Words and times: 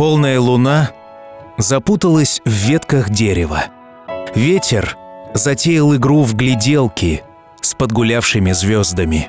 Полная 0.00 0.40
луна 0.40 0.92
запуталась 1.58 2.40
в 2.46 2.48
ветках 2.48 3.10
дерева. 3.10 3.64
Ветер 4.34 4.96
затеял 5.34 5.94
игру 5.94 6.22
в 6.22 6.34
гляделки 6.34 7.22
с 7.60 7.74
подгулявшими 7.74 8.52
звездами. 8.52 9.28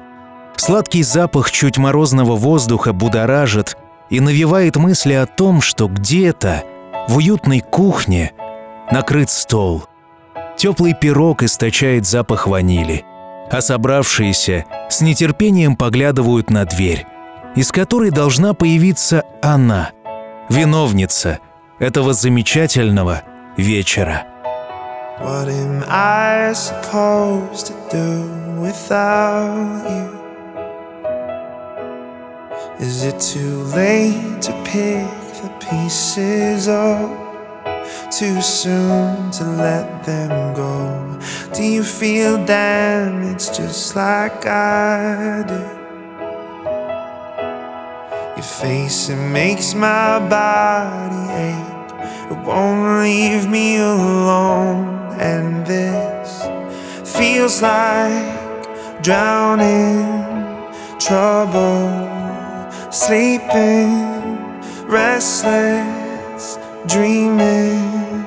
Сладкий 0.56 1.04
запах 1.04 1.52
чуть 1.52 1.78
морозного 1.78 2.38
воздуха 2.38 2.94
будоражит 2.94 3.76
и 4.10 4.22
навевает 4.22 4.78
мысли 4.78 5.12
о 5.12 5.26
том, 5.26 5.60
что 5.60 5.90
где-то 5.90 6.64
в 7.10 7.18
уютной 7.18 7.60
кухне 7.60 8.32
накрыт 8.94 9.30
стол. 9.30 9.84
Теплый 10.56 10.94
пирог 10.94 11.44
источает 11.44 12.08
запах 12.08 12.48
ванили, 12.48 13.04
а 13.52 13.60
собравшиеся 13.60 14.64
с 14.90 15.02
нетерпением 15.02 15.76
поглядывают 15.76 16.50
на 16.50 16.64
дверь, 16.64 17.06
из 17.58 17.74
которой 17.74 18.10
должна 18.10 18.54
появиться 18.54 19.26
она, 19.42 19.92
виновница 20.52 21.40
этого 21.80 22.14
замечательного 22.14 23.24
вечера. 23.58 24.26
What 25.22 25.48
am 25.48 25.84
I 25.88 26.54
supposed 26.54 27.68
to 27.68 27.74
do 27.92 28.60
without 28.60 29.88
you? 29.88 30.22
Is 32.80 33.04
it 33.04 33.20
too 33.20 33.64
late 33.76 34.42
to 34.42 34.52
pick 34.66 35.08
the 35.42 35.50
pieces 35.60 36.68
up? 36.68 37.10
Too 38.10 38.42
soon 38.42 39.32
to 39.32 39.44
let 39.58 40.04
them 40.04 40.54
go? 40.54 41.20
Do 41.54 41.64
you 41.64 41.84
feel 41.84 42.44
damaged 42.46 43.56
just 43.56 43.96
like 43.96 44.46
I 44.46 45.44
do? 45.48 45.81
Your 48.42 48.50
face, 48.50 49.10
it 49.10 49.18
makes 49.18 49.76
my 49.76 50.18
body 50.18 51.26
ache. 51.50 51.92
It 52.32 52.40
won't 52.44 53.04
leave 53.04 53.48
me 53.48 53.78
alone. 53.78 55.14
And 55.20 55.64
this 55.64 56.42
feels 57.06 57.62
like 57.62 59.04
drowning 59.04 60.02
trouble 60.98 62.10
sleeping, 62.90 63.94
restless, 64.88 66.58
dreaming. 66.88 68.26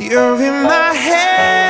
You're 0.00 0.40
in 0.42 0.62
my 0.62 0.94
head, 0.94 1.65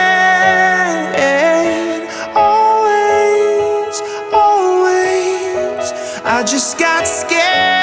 just 6.47 6.78
got 6.78 7.08
scared. 7.08 7.75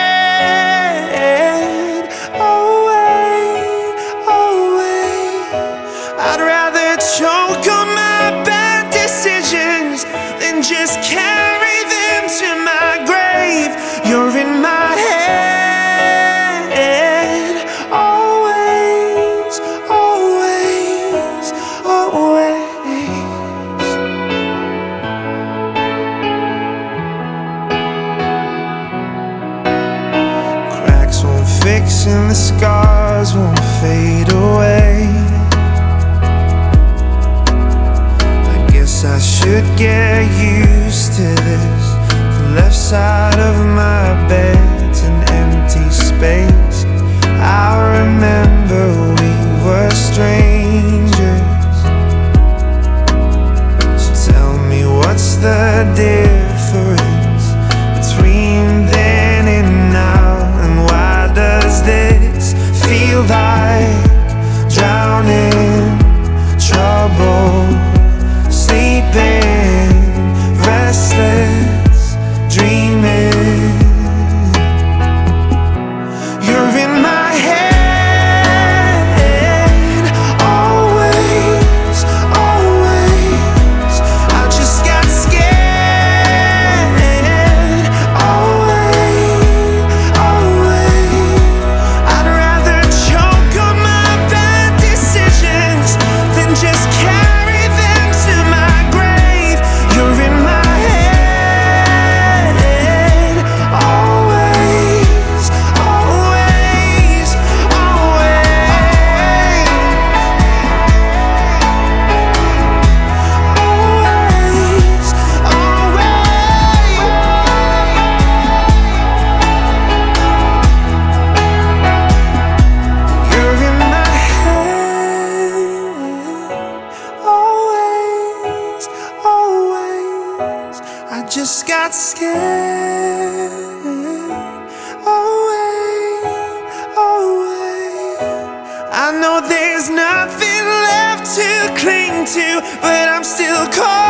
will 143.54 143.68
come. 143.68 144.03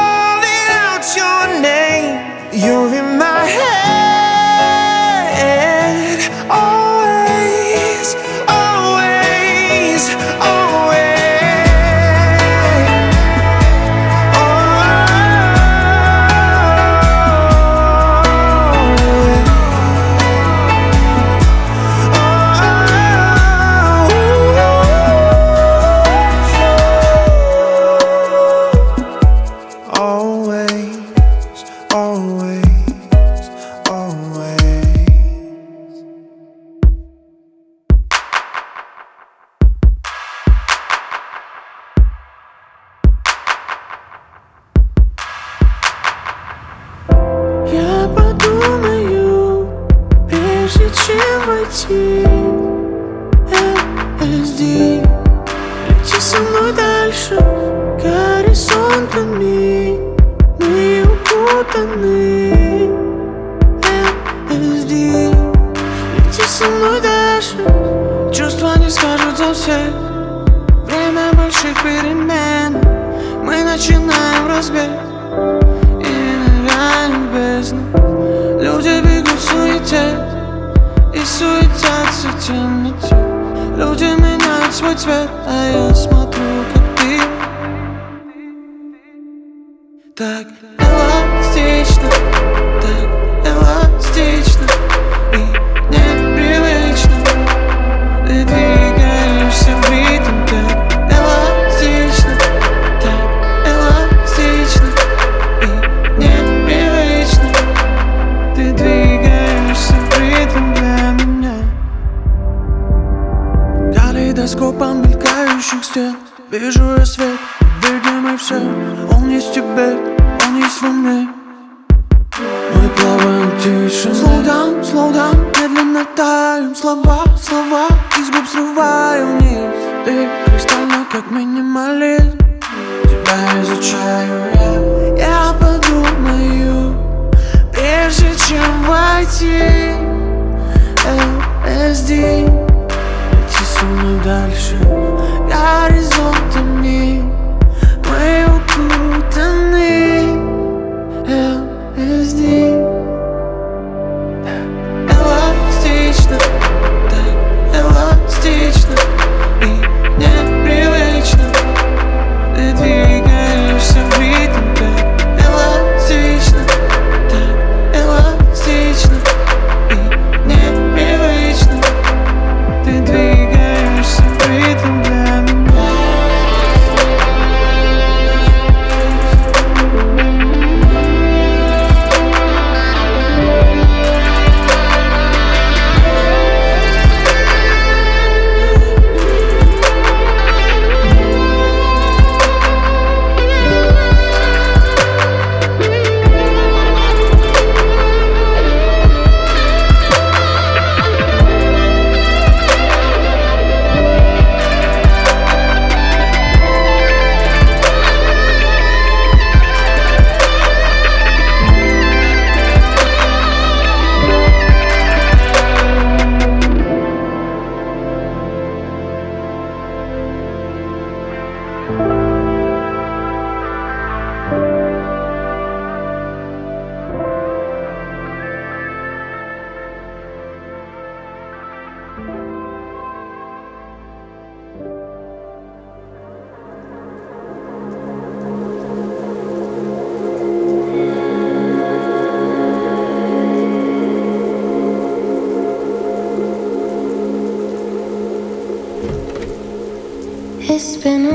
it's 250.86 250.98
been 250.98 251.33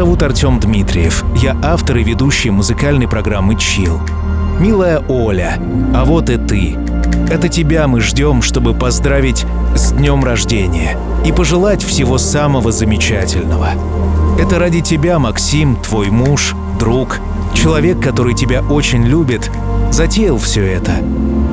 зовут 0.00 0.22
Артем 0.22 0.58
Дмитриев. 0.58 1.26
Я 1.36 1.54
автор 1.62 1.98
и 1.98 2.02
ведущий 2.02 2.48
музыкальной 2.48 3.06
программы 3.06 3.54
«Чил». 3.54 4.00
Милая 4.58 5.04
Оля, 5.10 5.58
а 5.94 6.06
вот 6.06 6.30
и 6.30 6.38
ты. 6.38 6.74
Это 7.28 7.50
тебя 7.50 7.86
мы 7.86 8.00
ждем, 8.00 8.40
чтобы 8.40 8.72
поздравить 8.72 9.44
с 9.76 9.92
днем 9.92 10.24
рождения 10.24 10.96
и 11.26 11.32
пожелать 11.32 11.82
всего 11.82 12.16
самого 12.16 12.72
замечательного. 12.72 13.72
Это 14.40 14.58
ради 14.58 14.80
тебя, 14.80 15.18
Максим, 15.18 15.76
твой 15.76 16.08
муж, 16.08 16.54
друг, 16.78 17.18
человек, 17.52 18.00
который 18.00 18.32
тебя 18.32 18.62
очень 18.62 19.04
любит, 19.04 19.50
затеял 19.90 20.38
все 20.38 20.64
это. 20.64 20.92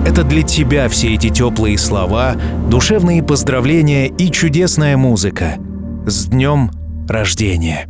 Это 0.05 0.23
для 0.23 0.43
тебя 0.43 0.87
все 0.87 1.15
эти 1.15 1.27
теплые 1.27 1.77
слова, 1.77 2.37
душевные 2.69 3.21
поздравления 3.21 4.07
и 4.07 4.31
чудесная 4.31 4.95
музыка. 4.95 5.55
С 6.05 6.27
днем 6.27 6.71
рождения! 7.09 7.89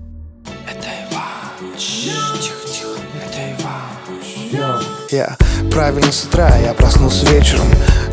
Я 5.12 5.38
правильно 5.72 6.12
с 6.12 6.24
утра, 6.24 6.52
я 6.58 6.74
проснулся 6.74 7.28
вечером. 7.28 7.68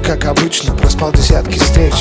Как 0.05 0.27
обычно, 0.27 0.75
проспал 0.75 1.13
десятки 1.13 1.59
встреч. 1.59 1.95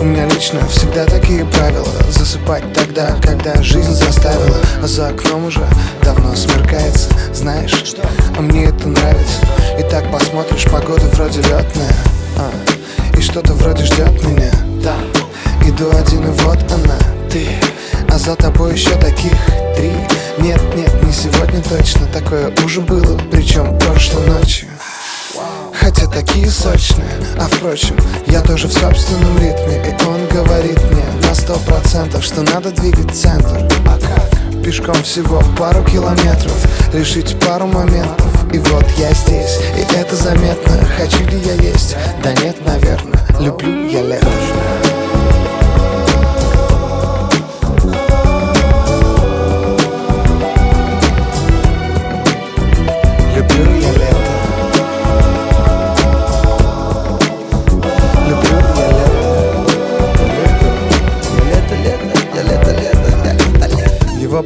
У 0.00 0.04
меня 0.04 0.26
лично 0.26 0.60
всегда 0.68 1.04
такие 1.06 1.44
правила. 1.46 1.88
Засыпать 2.10 2.72
тогда, 2.72 3.16
когда 3.22 3.60
жизнь 3.60 3.92
заставила. 3.92 4.56
А 4.80 4.86
за 4.86 5.08
окном 5.08 5.46
уже 5.46 5.66
давно 6.04 6.36
смеркается 6.36 7.10
Знаешь, 7.34 7.96
а 8.38 8.40
мне 8.40 8.66
это 8.66 8.86
нравится. 8.86 9.40
И 9.80 9.82
так 9.82 10.08
посмотришь, 10.12 10.70
погода 10.70 11.06
вроде 11.14 11.40
летная 11.40 11.94
а, 12.38 12.52
И 13.18 13.20
что-то 13.20 13.54
вроде 13.54 13.82
ждет 13.84 14.22
меня. 14.22 14.52
Да, 14.80 14.94
иду 15.66 15.90
один 15.90 16.28
и 16.28 16.30
вот 16.42 16.58
она, 16.70 16.98
ты 17.28 17.48
за 18.20 18.36
тобой 18.36 18.72
еще 18.74 18.94
таких 18.96 19.32
три. 19.76 19.92
Нет, 20.38 20.60
нет, 20.76 21.02
не 21.02 21.12
сегодня 21.12 21.62
точно 21.62 22.06
Такое 22.12 22.52
уже 22.64 22.82
было, 22.82 23.18
причем 23.30 23.78
прошлой 23.78 24.26
ночью. 24.26 24.68
Хотя 25.72 26.06
такие 26.06 26.50
сочные 26.50 27.08
А 27.38 27.44
впрочем, 27.44 27.96
я 28.26 28.42
тоже 28.42 28.68
в 28.68 28.72
собственном 28.72 29.38
ритме 29.38 29.82
И 29.86 30.04
он 30.04 30.26
говорит 30.28 30.78
мне 30.90 31.04
на 31.26 31.34
сто 31.34 31.54
процентов 31.60 32.22
Что 32.22 32.42
надо 32.42 32.70
двигать 32.70 33.16
центр. 33.16 33.66
А 33.86 33.98
как? 33.98 34.62
Пешком 34.62 35.02
всего 35.02 35.42
пару 35.58 35.82
километров 35.84 36.66
Решить 36.92 37.38
пару 37.40 37.66
моментов. 37.66 38.52
И 38.52 38.58
вот 38.58 38.84
я 38.98 39.12
здесь, 39.14 39.58
и 39.76 39.96
это 39.96 40.14
заметно 40.14 40.84
Хочу 40.98 41.24
ли 41.24 41.38
я 41.38 41.54
есть? 41.54 41.96
Да 42.22 42.34
нет, 42.34 42.56
наверное 42.66 43.24
Люблю 43.40 43.88
я 43.88 44.02
лето 44.02 44.28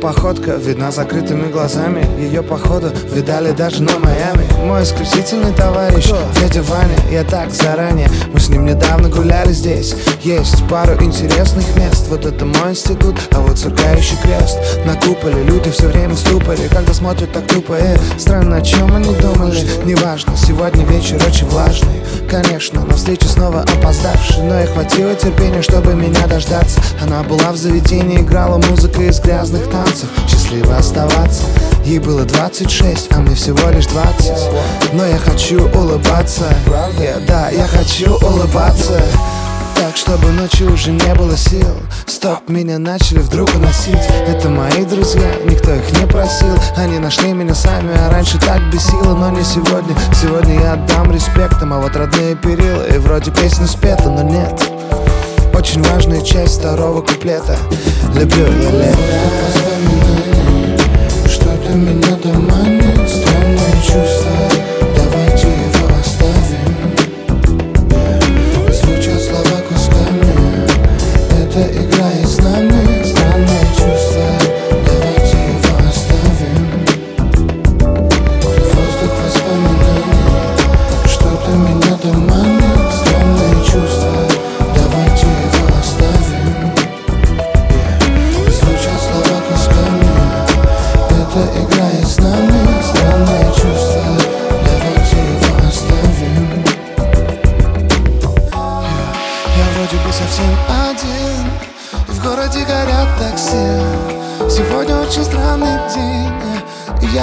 походка 0.05 0.57
видна 0.57 0.91
закрытыми 0.91 1.51
глазами. 1.51 2.07
Ее 2.21 2.43
походу 2.43 2.91
видали 3.15 3.53
даже 3.53 3.83
на 3.83 3.99
Майами. 3.99 4.45
Мой 4.63 4.83
исключительный 4.83 5.53
товарищ, 5.55 6.11
дядя 6.39 6.63
Ваня 6.63 6.97
Я 7.11 7.25
так 7.25 7.51
заранее, 7.51 8.11
мы 8.31 8.39
с 8.39 8.51
ним 8.51 8.67
недавно 8.67 9.09
гуляли 9.09 9.53
здесь. 9.53 9.97
Есть 10.23 10.69
пару 10.69 11.03
интересных 11.03 11.65
мест. 11.77 12.07
Вот 12.11 12.27
это 12.27 12.45
мой 12.45 12.73
институт, 12.73 13.17
а 13.33 13.41
вот 13.41 13.59
сверкающий 13.59 14.19
крест. 14.23 14.59
На 14.85 14.95
куполе 14.95 15.43
люди 15.43 15.71
все 15.71 15.89
время 15.89 16.15
в 16.15 16.69
Когда 16.69 16.93
смотрят 16.93 17.33
так 17.33 17.47
тупо, 17.47 17.73
э, 17.73 17.97
странно, 18.19 18.57
о 18.57 18.61
чем 18.61 18.95
они 18.95 19.15
думали. 19.15 19.59
Неважно, 19.87 20.37
сегодня 20.37 20.85
вечер 20.85 21.17
очень 21.27 21.47
влажный. 21.47 22.03
Конечно, 22.31 22.85
на 22.85 22.95
встречу 22.95 23.27
снова 23.27 23.63
опоздавший. 23.63 24.43
Но 24.43 24.61
и 24.61 24.67
хватило 24.67 25.15
терпения, 25.15 25.63
чтобы 25.63 25.95
меня 25.95 26.27
дождаться. 26.27 26.79
Она 27.01 27.23
была 27.23 27.53
в 27.53 27.57
заведении, 27.57 28.21
играла 28.21 28.59
музыка 28.69 29.03
из 29.03 29.19
грязных 29.21 29.71
танцев 29.71 29.94
Счастливо 30.29 30.77
оставаться. 30.77 31.45
Ей 31.85 31.99
было 31.99 32.25
26, 32.25 33.13
а 33.13 33.21
мне 33.21 33.35
всего 33.35 33.69
лишь 33.71 33.87
20 33.87 34.33
Но 34.93 35.05
я 35.05 35.19
хочу 35.19 35.69
улыбаться. 35.69 36.45
Я- 36.99 37.19
Да, 37.27 37.51
я 37.51 37.67
хочу 37.67 38.15
улыбаться. 38.17 39.01
Так, 39.77 39.97
чтобы 39.97 40.29
ночью 40.29 40.73
уже 40.73 40.91
не 40.93 41.15
было 41.15 41.37
сил. 41.37 41.69
Стоп, 42.07 42.49
меня 42.49 42.79
начали 42.79 43.19
вдруг 43.19 43.55
уносить. 43.55 43.99
Это 44.27 44.49
мои 44.49 44.85
друзья, 44.85 45.29
никто 45.45 45.75
их 45.75 46.01
не 46.01 46.07
просил. 46.07 46.55
Они 46.77 46.99
нашли 46.99 47.33
меня 47.33 47.55
сами, 47.55 47.93
а 47.95 48.11
раньше 48.11 48.39
так 48.39 48.61
бесило 48.73 49.15
Но 49.15 49.31
не 49.31 49.45
сегодня, 49.45 49.95
сегодня 50.21 50.61
я 50.61 50.73
отдам 50.75 51.13
респектом 51.13 51.73
А 51.75 51.81
вот 51.81 51.95
родные 51.97 52.35
перила, 52.37 52.83
и 52.87 52.99
вроде 52.99 53.31
песня 53.31 53.67
спета, 53.67 54.09
но 54.09 54.23
нет 54.23 54.61
Очень 55.55 55.83
важная 55.85 56.21
часть 56.21 56.59
второго 56.59 57.01
куплета. 57.01 57.57
Люблю 58.15 58.45
я 58.45 58.71
лето. 58.71 58.99
Что-то 61.29 61.71
меня 61.71 62.17
доманит, 62.23 63.09
странное 63.09 63.73
чувство 63.83 64.54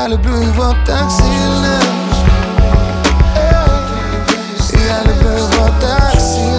И 0.02 0.04
я 0.04 0.08
люблю 0.08 0.36
его 0.36 0.74
так 0.84 1.12
сильно 1.12 1.80
Эй, 3.36 4.80
Я 4.88 5.04
люблю 5.04 5.30
его 5.30 5.68
так 5.80 6.20
сильно 6.20 6.51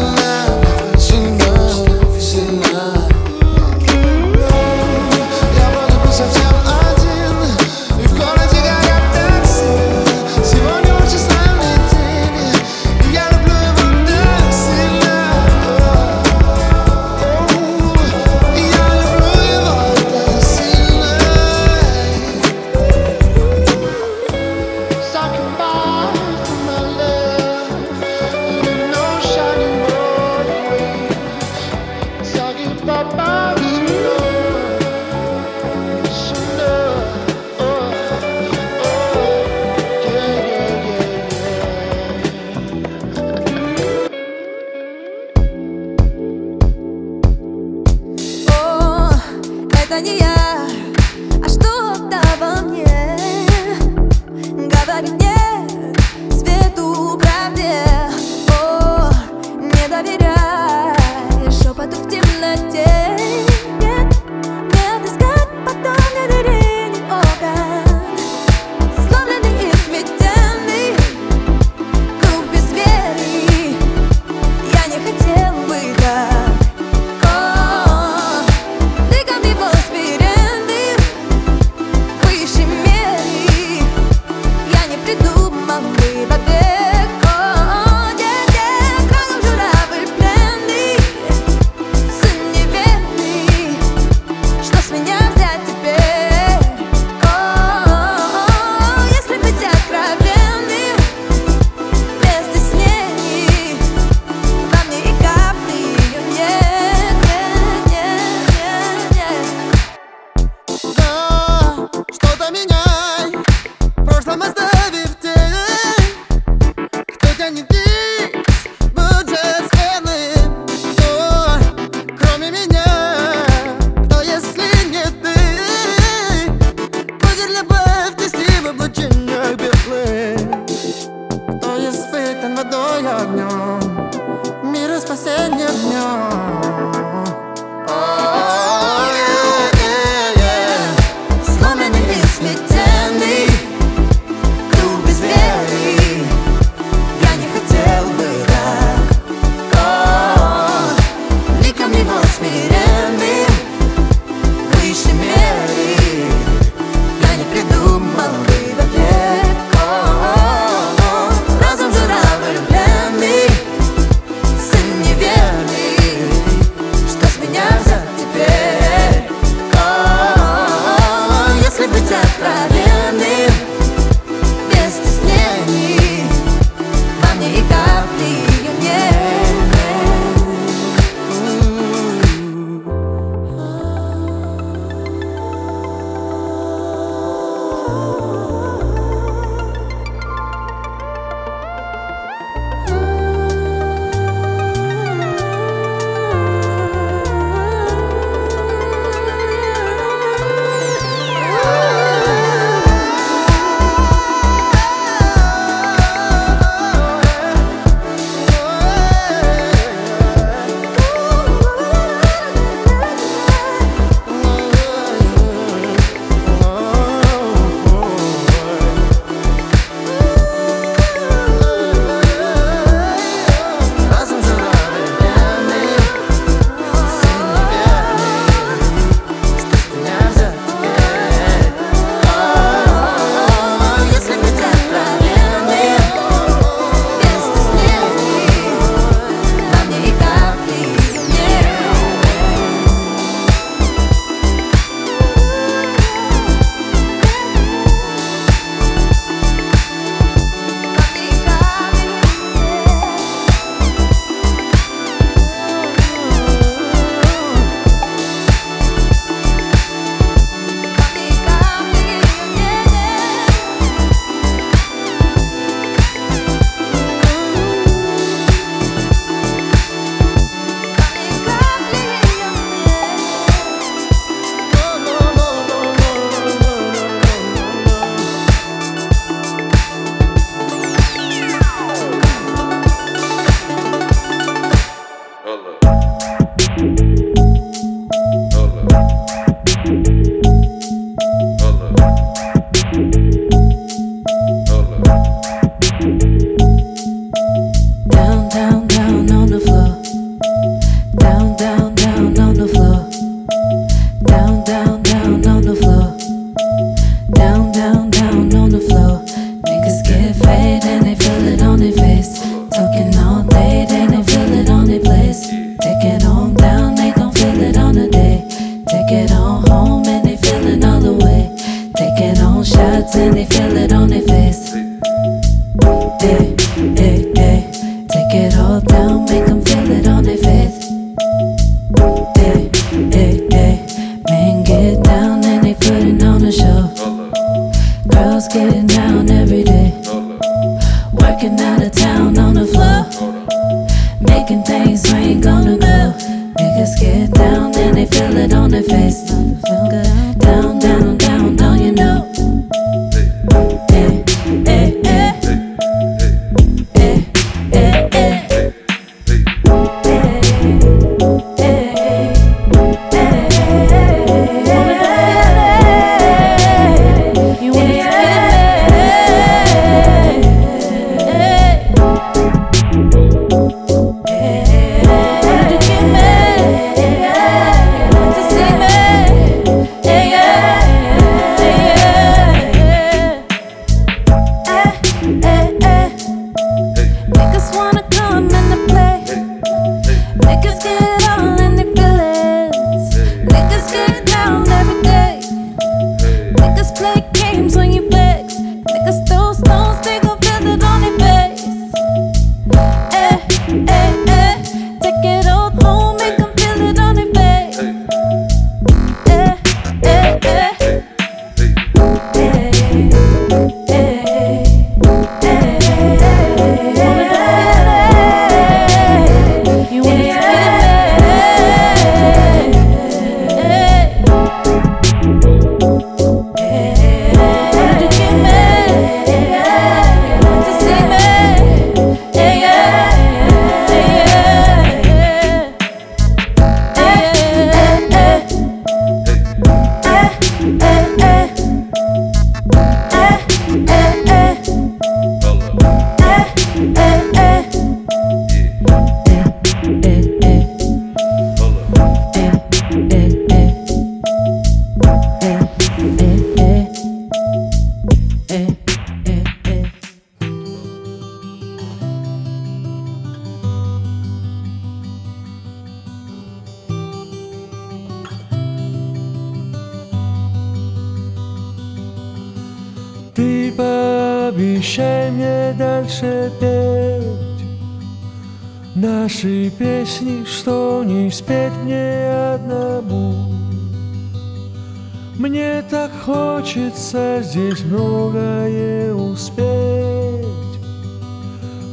хочется 486.72 487.40
здесь 487.42 487.85
многое 487.85 489.12
успеть 489.12 490.46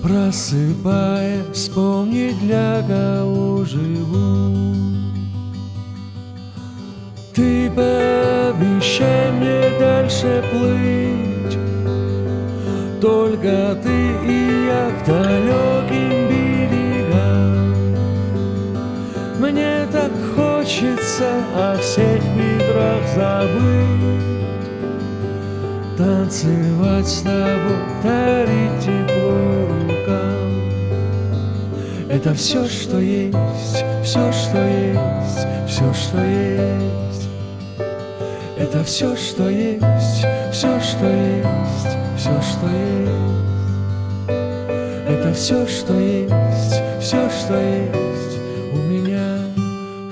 Просыпая, 0.01 1.43
вспомнить 1.53 2.39
для 2.39 2.81
кого 2.87 3.65
живу. 3.65 4.73
Ты 7.35 7.69
пообещай 7.71 9.31
мне 9.33 9.77
дальше 9.79 10.43
плыть 10.51 11.57
Только 13.01 13.77
ты 13.83 14.11
и 14.25 14.65
я 14.67 14.91
к 14.91 15.05
далеким 15.05 16.29
Мне 19.39 19.87
так 19.91 20.11
хочется 20.35 21.29
о 21.55 21.77
всех 21.77 22.23
ветрах 22.35 23.03
забыть 23.15 24.38
Танцевать 25.99 27.07
с 27.09 27.23
тобой, 27.23 27.77
дарить 28.01 28.79
тепло 28.79 29.67
рукам. 29.81 30.71
Это 32.09 32.33
все, 32.35 32.65
что 32.69 32.99
есть, 33.01 33.83
все, 34.01 34.31
что 34.31 34.65
есть, 34.65 35.45
все, 35.67 35.93
что 35.93 36.23
есть. 36.23 37.27
Это 38.57 38.81
все, 38.85 39.13
что 39.17 39.49
есть, 39.49 40.25
все, 40.53 40.79
что 40.79 41.05
есть, 41.05 41.97
все, 42.15 42.41
что 42.43 42.69
есть. 42.69 43.19
Это 45.05 45.33
все, 45.33 45.67
что 45.67 45.99
есть, 45.99 46.81
все, 47.01 47.29
что 47.29 47.59
есть. 47.59 48.39
У 48.71 48.77
меня, 48.77 49.37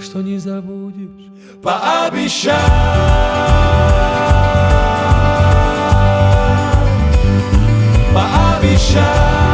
что 0.02 0.22
не 0.22 0.38
забудешь? 0.38 1.32
Пообещай 1.64 2.52
Пообещай 8.68 9.47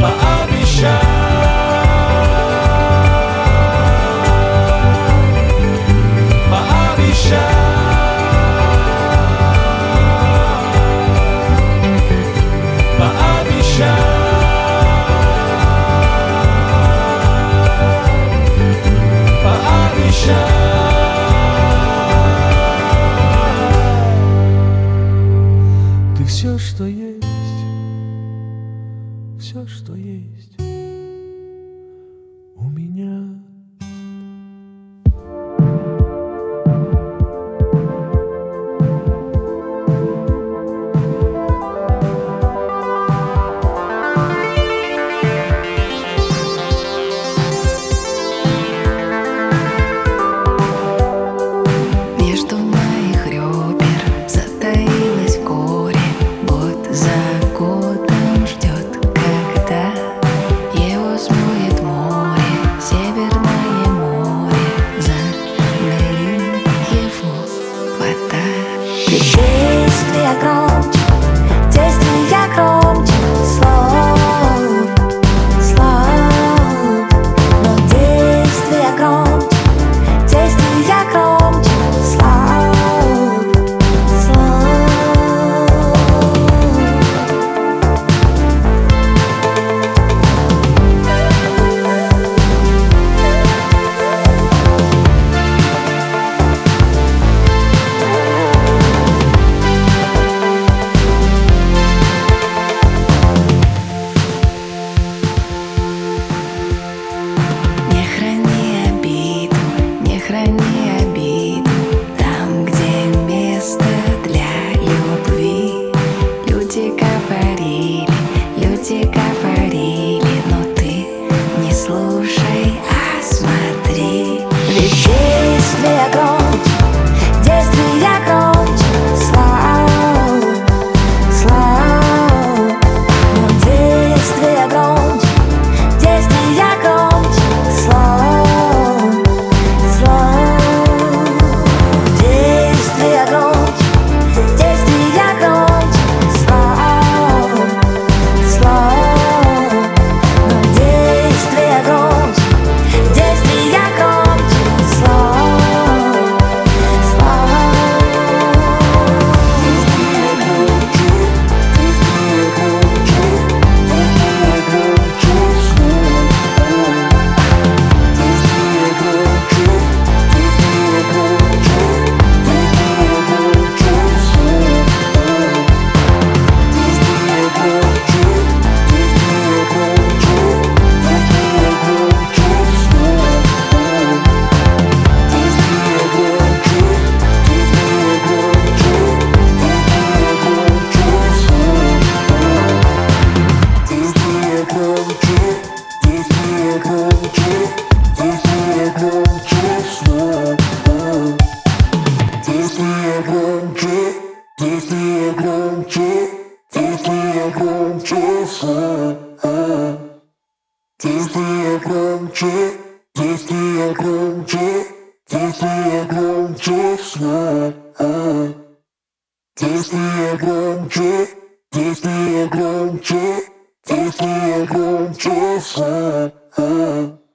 my 0.00 0.08
I 0.08 0.29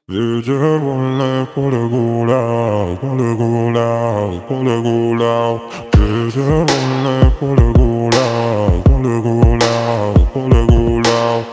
Ветер 0.07 0.77
вольный 0.77 1.45
поле 1.53 1.89
гулял, 1.89 2.95
поле 3.01 3.35
гулял, 3.35 4.39
поле 4.47 4.81
гулял 4.81 5.61
Ветер 5.93 6.41
вольный 6.41 7.31
поле 7.37 7.73
гулял, 7.73 8.81
поле 8.85 9.21
гулял, 9.21 10.13
поле 10.33 10.65
гулял 10.67 11.43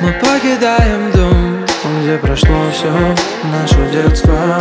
Мы 0.00 0.12
покидаем 0.14 1.12
дом, 1.12 1.64
где 2.00 2.16
прошло 2.18 2.70
все 2.72 2.92
наше 3.44 3.88
детство. 3.92 4.58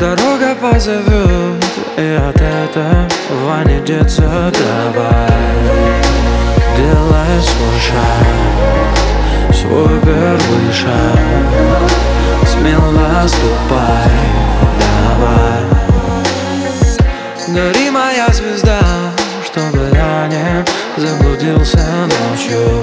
Дорога 0.00 0.56
позовет, 0.60 1.64
и 1.96 2.18
от 2.28 2.40
этого 2.40 3.62
не 3.66 3.80
деться. 3.86 4.22
Давай, 4.52 5.30
делай 6.76 7.40
свой 7.40 7.78
шаг, 7.80 8.83
свой 9.64 10.00
первый 10.00 10.72
шаг. 10.72 11.18
Смело 12.46 13.26
ступай, 13.26 14.10
давай. 14.80 15.62
Гори 17.48 17.90
моя 17.90 18.28
звезда, 18.32 18.80
чтобы 19.44 19.90
я 19.94 20.26
не 20.28 20.64
заблудился 21.00 21.78
ночью. 22.02 22.82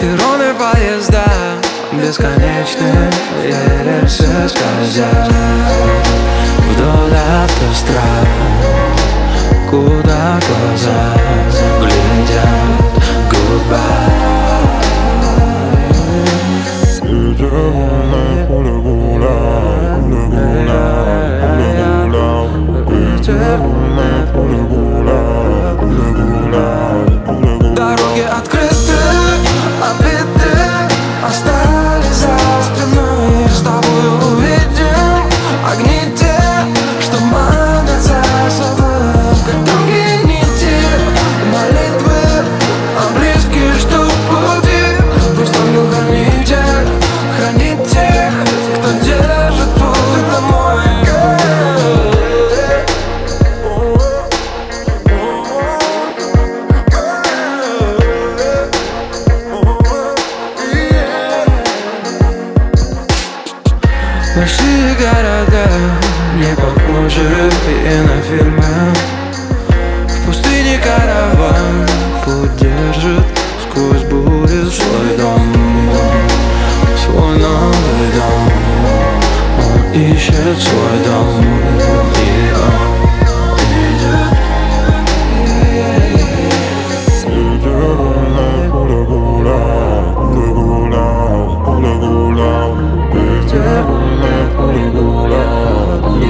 Перроны 0.00 0.54
поезда 0.54 1.24
бесконечны, 1.92 3.10
я 3.44 3.84
рельсы 3.84 4.26
скользят 4.48 5.32
Вдоль 6.70 7.16
автострад, 7.42 8.28
куда 9.70 10.40
глаза 10.46 11.14
глядят. 11.80 12.84
Goodbye 13.30 14.43
Ветер 17.24 17.48
вольный 17.48 18.44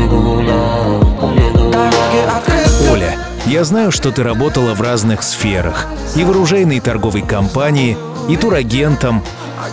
гулял 0.08 1.00
Дороги 1.70 2.20
открыты 2.26 2.90
Оля, 2.90 3.16
я 3.46 3.64
знаю, 3.64 3.90
что 3.90 4.10
ты 4.10 4.22
работала 4.22 4.74
в 4.74 4.80
разных 4.80 5.22
сферах. 5.22 5.86
И 6.16 6.24
в 6.24 6.30
оружейной 6.30 6.80
торговой 6.80 7.22
компании, 7.22 7.96
и 8.28 8.36
турагентом, 8.36 9.22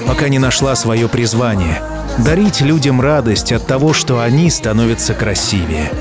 пока 0.07 0.29
не 0.29 0.39
нашла 0.39 0.75
свое 0.75 1.07
призвание. 1.07 1.81
Дарить 2.17 2.61
людям 2.61 3.01
радость 3.01 3.51
от 3.51 3.65
того, 3.65 3.93
что 3.93 4.19
они 4.19 4.49
становятся 4.49 5.13
красивее. 5.13 5.91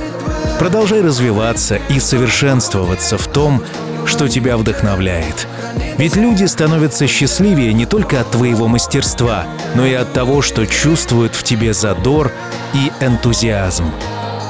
Продолжай 0.58 1.00
развиваться 1.00 1.78
и 1.88 1.98
совершенствоваться 2.00 3.16
в 3.16 3.26
том, 3.28 3.62
что 4.04 4.28
тебя 4.28 4.56
вдохновляет. 4.56 5.46
Ведь 5.96 6.16
люди 6.16 6.44
становятся 6.44 7.06
счастливее 7.06 7.72
не 7.72 7.86
только 7.86 8.20
от 8.20 8.30
твоего 8.30 8.68
мастерства, 8.68 9.44
но 9.74 9.86
и 9.86 9.94
от 9.94 10.12
того, 10.12 10.42
что 10.42 10.66
чувствуют 10.66 11.34
в 11.34 11.42
тебе 11.42 11.72
задор 11.72 12.32
и 12.74 12.90
энтузиазм. 13.02 13.90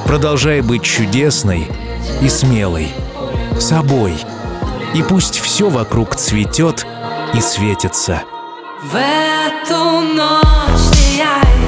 Продолжай 0.05 0.61
быть 0.61 0.83
чудесной 0.83 1.67
и 2.21 2.27
смелой, 2.27 2.89
собой. 3.59 4.13
И 4.93 5.03
пусть 5.03 5.39
все 5.39 5.69
вокруг 5.69 6.15
цветет 6.15 6.85
и 7.33 7.39
светится. 7.39 8.23
В 8.83 8.95
эту 8.95 10.01
ночь 10.15 10.90
the 11.17 11.23
eyes. 11.23 11.60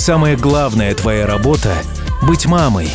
самая 0.00 0.36
главная 0.36 0.94
твоя 0.94 1.26
работа— 1.26 1.74
быть 2.22 2.46
мамой. 2.46 2.90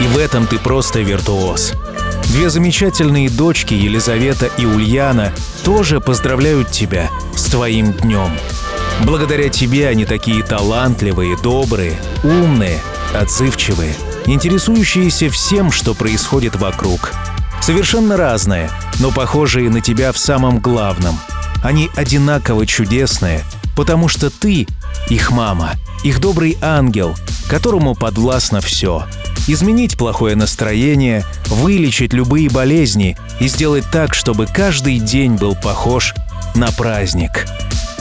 И 0.00 0.04
в 0.04 0.18
этом 0.18 0.46
ты 0.46 0.58
просто 0.58 1.00
виртуоз. 1.00 1.72
Две 2.24 2.50
замечательные 2.50 3.30
дочки, 3.30 3.72
Елизавета 3.72 4.46
и 4.58 4.66
Ульяна, 4.66 5.32
тоже 5.64 6.00
поздравляют 6.00 6.70
тебя 6.70 7.08
с 7.34 7.44
твоим 7.44 7.92
днем. 7.92 8.30
Благодаря 9.00 9.48
тебе 9.48 9.88
они 9.88 10.04
такие 10.04 10.42
талантливые, 10.42 11.38
добрые, 11.42 11.98
умные, 12.22 12.80
отзывчивые, 13.14 13.94
интересующиеся 14.26 15.30
всем, 15.30 15.72
что 15.72 15.94
происходит 15.94 16.56
вокруг. 16.56 17.12
Совершенно 17.62 18.16
разные, 18.18 18.70
но 19.00 19.10
похожие 19.10 19.70
на 19.70 19.80
тебя 19.80 20.12
в 20.12 20.18
самом 20.18 20.58
главном. 20.58 21.18
Они 21.62 21.90
одинаково 21.96 22.66
чудесные, 22.66 23.42
потому 23.74 24.08
что 24.08 24.28
ты— 24.28 24.66
их 25.08 25.30
мама 25.30 25.72
их 26.04 26.20
добрый 26.20 26.58
ангел, 26.60 27.14
которому 27.48 27.94
подвластно 27.94 28.60
все. 28.60 29.06
Изменить 29.46 29.96
плохое 29.96 30.36
настроение, 30.36 31.24
вылечить 31.46 32.12
любые 32.12 32.48
болезни 32.48 33.16
и 33.40 33.48
сделать 33.48 33.84
так, 33.92 34.14
чтобы 34.14 34.46
каждый 34.46 34.98
день 34.98 35.34
был 35.34 35.54
похож 35.54 36.14
на 36.54 36.70
праздник. 36.70 37.46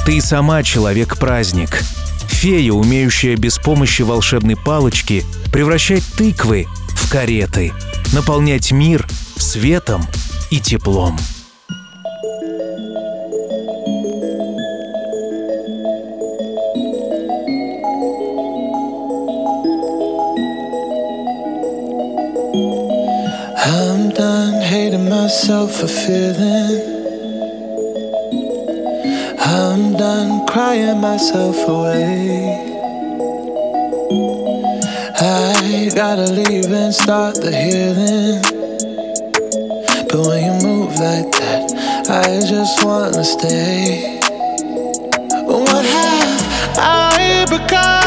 Ты 0.05 0.21
сама 0.21 0.63
человек-праздник. 0.63 1.81
Фея, 2.27 2.71
умеющая 2.73 3.35
без 3.35 3.57
помощи 3.57 4.01
волшебной 4.01 4.55
палочки 4.55 5.23
превращать 5.51 6.03
тыквы 6.17 6.67
в 6.95 7.11
кареты, 7.11 7.71
наполнять 8.13 8.71
мир 8.71 9.07
светом 9.37 10.05
и 10.49 10.59
теплом. 10.59 11.17
I'm 23.63 24.09
done 24.09 24.59
hating 24.59 25.07
myself 25.07 25.75
for 25.75 25.87
feeling. 25.87 26.81
I'm 29.37 29.93
done 29.93 30.47
crying 30.47 30.99
myself 30.99 31.55
away. 31.67 32.57
I 35.15 35.91
gotta 35.93 36.31
leave 36.33 36.71
and 36.71 36.91
start 36.91 37.35
the 37.35 37.51
healing. 37.51 38.41
But 40.09 40.25
when 40.25 40.43
you 40.43 40.67
move 40.67 40.95
like 40.95 41.31
that, 41.33 42.09
I 42.09 42.39
just 42.43 42.83
wanna 42.83 43.23
stay. 43.23 44.19
What 45.45 45.85
have 45.85 46.77
I 46.79 47.45
become? 47.47 48.00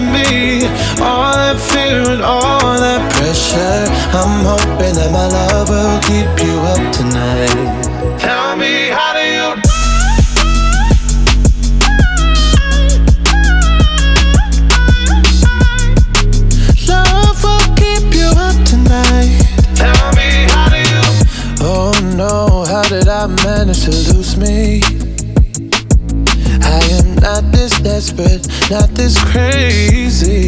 to 0.00 0.12
me. 0.12 0.66
All 1.02 1.32
that 1.32 1.58
fear 1.60 2.00
and 2.10 2.22
all 2.22 2.78
that 2.78 3.02
pressure. 3.12 3.84
I'm 4.16 4.44
hoping 4.44 4.94
that 4.94 5.10
my 5.12 5.26
love 5.28 5.68
will 5.68 6.00
keep 6.08 6.30
you 6.44 6.59
not 28.70 28.88
this 28.90 29.18
crazy. 29.32 30.39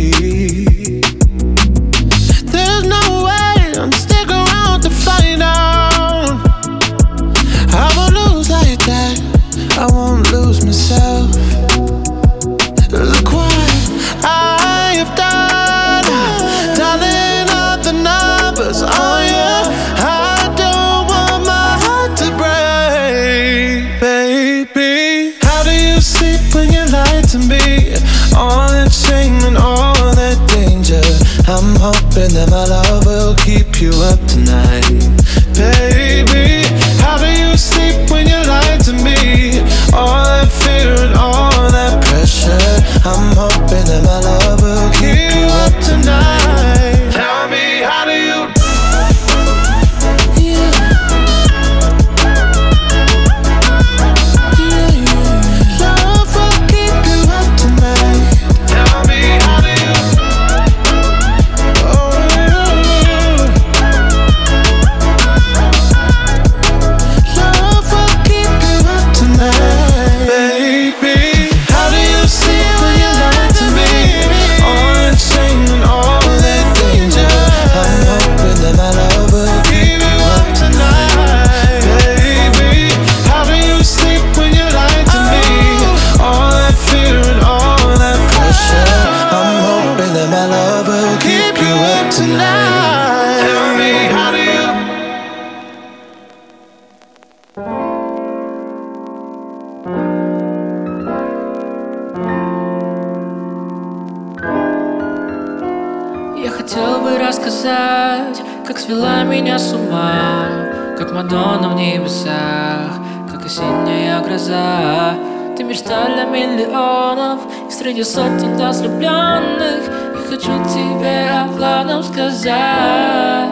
меня 109.33 109.59
с 109.59 109.73
ума 109.73 110.95
Как 110.99 111.11
Мадонна 111.13 111.71
в 111.71 111.75
небесах 111.75 113.01
Как 113.31 113.47
осенняя 113.47 114.21
гроза. 114.21 115.15
Ты 115.57 115.65
мечта 115.65 116.07
для 116.07 116.25
миллионов 116.25 117.41
И 117.69 117.73
среди 117.73 118.05
сотен 118.05 118.61
ослепленных 118.61 119.89
И 120.15 120.29
хочу 120.29 120.53
тебе 120.65 121.31
обладом 121.31 122.03
сказать. 122.03 123.49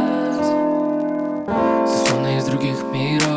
Словно 1.87 2.37
из 2.37 2.45
других 2.45 2.77
миров 2.93 3.30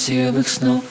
красивых 0.00 0.48
снов. 0.48 0.84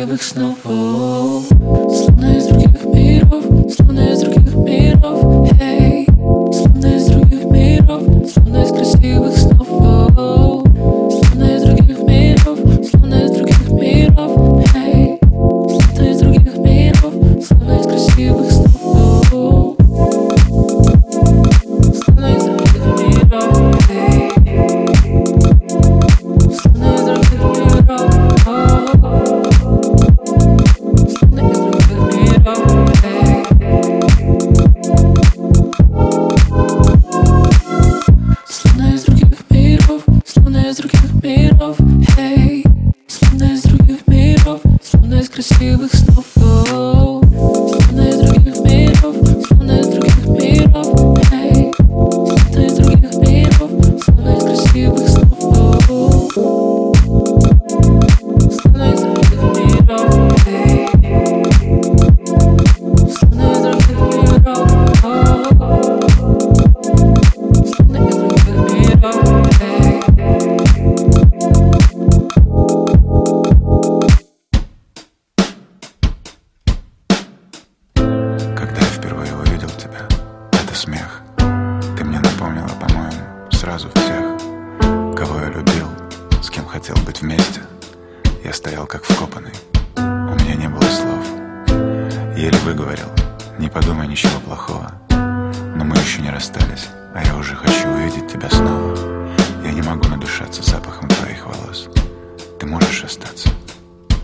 счастливых 0.00 0.22
снов. 0.22 1.09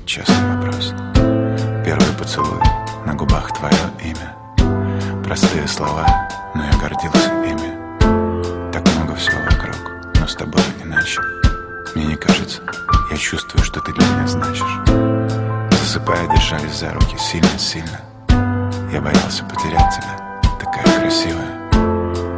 Честный 0.07 0.55
вопрос. 0.55 0.95
Первый 1.85 2.17
поцелуй, 2.17 2.63
на 3.05 3.15
губах 3.15 3.53
твое 3.53 3.75
имя. 4.01 4.37
Простые 5.25 5.67
слова, 5.67 6.07
но 6.55 6.65
я 6.65 6.79
гордился 6.79 7.29
ими. 7.43 8.71
Так 8.73 8.87
много 8.95 9.17
всего 9.17 9.41
вокруг, 9.41 10.15
но 10.21 10.29
с 10.29 10.37
тобой 10.37 10.63
иначе. 10.81 11.21
Мне 11.97 12.05
не 12.07 12.15
кажется, 12.15 12.63
я 13.11 13.17
чувствую, 13.17 13.65
что 13.65 13.81
ты 13.81 13.93
для 13.95 14.07
меня 14.07 14.29
значишь. 14.29 15.77
Засыпая, 15.81 16.29
держались 16.29 16.79
за 16.79 16.93
руки 16.93 17.17
сильно-сильно. 17.19 18.01
Я 18.93 19.01
боялся 19.01 19.45
потерять 19.45 19.93
тебя, 19.93 20.41
такая 20.61 21.01
красивая. 21.01 21.51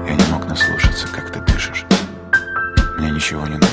Я 0.09 0.15
не 0.15 0.33
мог 0.33 0.47
наслушаться, 0.47 1.07
как 1.09 1.31
ты 1.31 1.41
дышишь. 1.41 1.85
Мне 2.97 3.11
ничего 3.11 3.47
не 3.47 3.59
нужно 3.59 3.68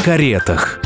каретах. 0.00 0.78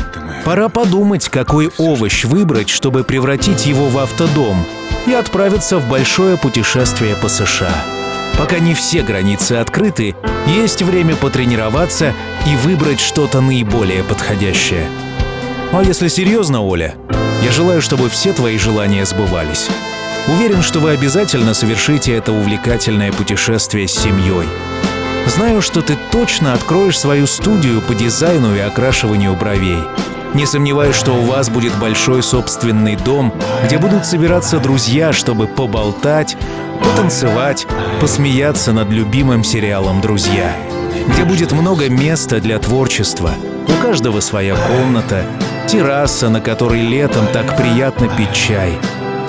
Пора 0.43 0.69
подумать, 0.69 1.29
какой 1.29 1.71
овощ 1.77 2.25
выбрать, 2.25 2.69
чтобы 2.69 3.03
превратить 3.03 3.65
его 3.65 3.87
в 3.87 3.97
автодом 3.97 4.65
и 5.07 5.13
отправиться 5.13 5.79
в 5.79 5.89
большое 5.89 6.37
путешествие 6.37 7.15
по 7.15 7.27
США. 7.27 7.73
Пока 8.37 8.59
не 8.59 8.73
все 8.73 9.01
границы 9.01 9.53
открыты, 9.53 10.15
есть 10.45 10.81
время 10.81 11.15
потренироваться 11.15 12.13
и 12.45 12.55
выбрать 12.57 12.99
что-то 12.99 13.41
наиболее 13.41 14.03
подходящее. 14.03 14.87
А 15.71 15.81
если 15.81 16.09
серьезно, 16.09 16.61
Оля, 16.61 16.95
я 17.41 17.51
желаю, 17.51 17.81
чтобы 17.81 18.09
все 18.09 18.33
твои 18.33 18.57
желания 18.57 19.05
сбывались. 19.05 19.67
Уверен, 20.27 20.61
что 20.61 20.79
вы 20.79 20.91
обязательно 20.91 21.53
совершите 21.53 22.13
это 22.15 22.31
увлекательное 22.31 23.11
путешествие 23.11 23.87
с 23.87 23.93
семьей. 23.93 24.47
Знаю, 25.27 25.61
что 25.61 25.81
ты 25.81 25.97
точно 26.11 26.53
откроешь 26.53 26.99
свою 26.99 27.27
студию 27.27 27.81
по 27.81 27.95
дизайну 27.95 28.55
и 28.55 28.59
окрашиванию 28.59 29.35
бровей. 29.35 29.83
Не 30.33 30.45
сомневаюсь, 30.45 30.95
что 30.95 31.13
у 31.13 31.21
вас 31.21 31.49
будет 31.49 31.77
большой 31.77 32.21
собственный 32.21 32.95
дом, 32.95 33.33
где 33.65 33.77
будут 33.77 34.05
собираться 34.05 34.59
друзья, 34.59 35.13
чтобы 35.13 35.47
поболтать, 35.47 36.37
потанцевать, 36.83 37.65
посмеяться 38.01 38.73
над 38.73 38.89
любимым 38.89 39.43
сериалом 39.43 40.01
«Друзья». 40.01 40.53
Где 41.07 41.23
будет 41.23 41.51
много 41.51 41.89
места 41.89 42.39
для 42.39 42.59
творчества. 42.59 43.31
У 43.67 43.81
каждого 43.81 44.19
своя 44.19 44.55
комната, 44.55 45.25
терраса, 45.67 46.29
на 46.29 46.41
которой 46.41 46.81
летом 46.81 47.27
так 47.27 47.55
приятно 47.57 48.07
пить 48.07 48.33
чай. 48.33 48.77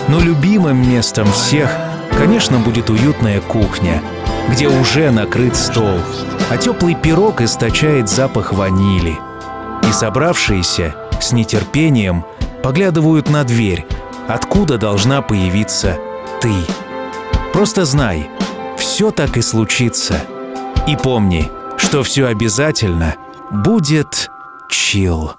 Но 0.09 0.21
любимым 0.21 0.89
местом 0.91 1.31
всех, 1.33 1.71
конечно, 2.19 2.59
будет 2.59 2.91
уютная 2.91 3.41
кухня, 3.41 4.03
где 4.51 4.69
уже 4.69 5.11
накрыт 5.11 5.57
стол, 5.57 6.01
а 6.51 6.57
теплый 6.57 6.95
пирог 6.95 7.41
источает 7.41 8.09
запах 8.09 8.53
ванили. 8.53 9.19
И 9.89 9.93
собравшиеся 9.93 10.95
с 11.21 11.33
нетерпением 11.33 12.25
поглядывают 12.63 13.29
на 13.29 13.45
дверь, 13.45 13.87
откуда 14.29 14.79
должна 14.79 15.23
появиться 15.23 15.99
ты. 16.41 16.55
Просто 17.53 17.85
знай, 17.85 18.31
все 18.77 19.11
так 19.11 19.37
и 19.37 19.43
случится. 19.43 20.21
И 20.87 20.97
помни, 20.97 21.51
что 21.77 22.03
все 22.03 22.27
обязательно 22.27 23.17
будет 23.51 24.31
чил. 24.69 25.33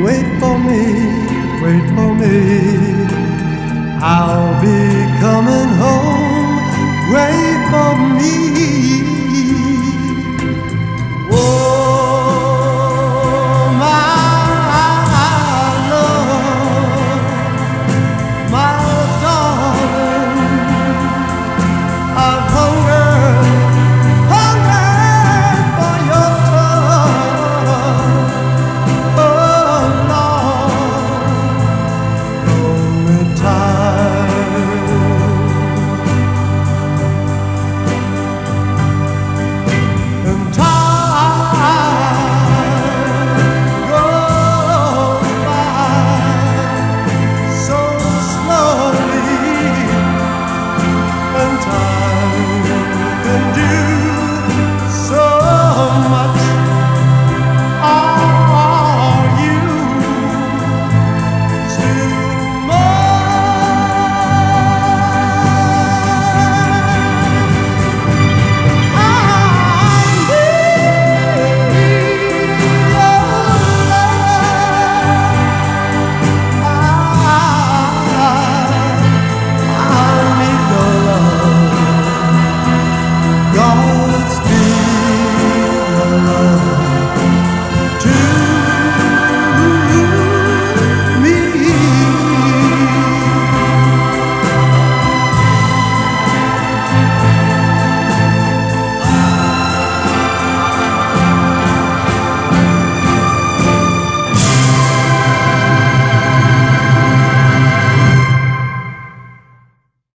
Wait 0.04 0.28
for 0.40 0.58
me, 0.68 0.84
wait 1.64 1.88
for 1.96 2.12
me. 2.22 2.36
I'll 4.02 4.62
be 4.62 4.82
coming 5.20 5.72
home. 5.84 6.58
Wait 7.14 7.60
for 7.72 7.96
me. 8.18 8.39